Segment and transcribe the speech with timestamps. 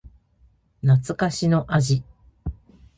[0.83, 2.03] 懐かしの味